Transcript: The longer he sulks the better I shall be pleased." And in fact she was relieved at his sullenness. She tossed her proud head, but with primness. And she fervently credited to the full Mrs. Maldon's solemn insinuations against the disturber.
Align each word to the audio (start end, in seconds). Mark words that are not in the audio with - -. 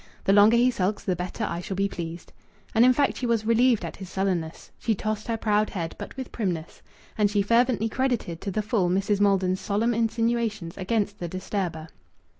The 0.23 0.33
longer 0.33 0.57
he 0.57 0.71
sulks 0.71 1.03
the 1.03 1.15
better 1.15 1.43
I 1.47 1.61
shall 1.61 1.77
be 1.77 1.87
pleased." 1.87 2.33
And 2.73 2.83
in 2.83 2.91
fact 2.91 3.17
she 3.17 3.27
was 3.27 3.45
relieved 3.45 3.85
at 3.85 3.97
his 3.97 4.09
sullenness. 4.09 4.71
She 4.79 4.95
tossed 4.95 5.27
her 5.27 5.37
proud 5.37 5.69
head, 5.69 5.93
but 5.99 6.17
with 6.17 6.31
primness. 6.31 6.81
And 7.19 7.29
she 7.29 7.43
fervently 7.43 7.87
credited 7.87 8.41
to 8.41 8.49
the 8.49 8.63
full 8.63 8.89
Mrs. 8.89 9.19
Maldon's 9.19 9.59
solemn 9.61 9.93
insinuations 9.93 10.75
against 10.75 11.19
the 11.19 11.27
disturber. 11.27 11.87